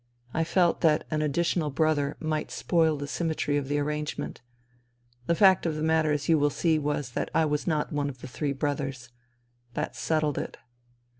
[0.33, 4.41] I felt that an additional" brother" might spoil the symmetry of the arrangement.
[5.27, 8.09] The fact of the matter, as you will see, was that I was not one
[8.09, 9.09] of the'' three brothers."
[9.75, 10.57] That settled it.